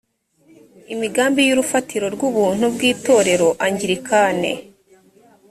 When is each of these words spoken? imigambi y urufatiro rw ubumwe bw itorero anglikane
imigambi 0.93 1.39
y 1.47 1.51
urufatiro 1.55 2.05
rw 2.15 2.21
ubumwe 2.29 2.65
bw 2.73 2.79
itorero 2.91 3.47
anglikane 3.65 4.51